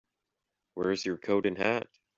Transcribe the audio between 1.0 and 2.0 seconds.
your coat and hat?